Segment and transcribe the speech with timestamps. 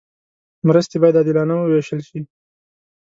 [0.67, 2.19] مرستې باید عادلانه وویشل شي.